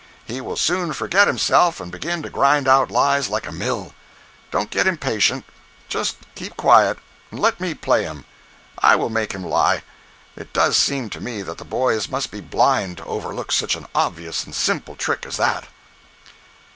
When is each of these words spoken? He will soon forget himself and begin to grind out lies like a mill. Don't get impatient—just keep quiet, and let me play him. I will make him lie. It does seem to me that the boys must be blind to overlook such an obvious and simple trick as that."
He 0.25 0.41
will 0.41 0.55
soon 0.57 0.93
forget 0.93 1.27
himself 1.27 1.79
and 1.79 1.91
begin 1.91 2.23
to 2.23 2.29
grind 2.31 2.67
out 2.67 2.89
lies 2.89 3.29
like 3.29 3.45
a 3.45 3.51
mill. 3.51 3.93
Don't 4.49 4.71
get 4.71 4.87
impatient—just 4.87 6.15
keep 6.33 6.57
quiet, 6.57 6.97
and 7.29 7.39
let 7.39 7.59
me 7.59 7.75
play 7.75 8.01
him. 8.05 8.25
I 8.79 8.95
will 8.95 9.11
make 9.11 9.31
him 9.31 9.45
lie. 9.45 9.83
It 10.35 10.53
does 10.53 10.75
seem 10.75 11.11
to 11.11 11.21
me 11.21 11.43
that 11.43 11.59
the 11.59 11.65
boys 11.65 12.09
must 12.09 12.31
be 12.31 12.41
blind 12.41 12.97
to 12.97 13.05
overlook 13.05 13.51
such 13.51 13.75
an 13.75 13.85
obvious 13.93 14.43
and 14.43 14.55
simple 14.55 14.95
trick 14.95 15.23
as 15.23 15.37
that." 15.37 15.67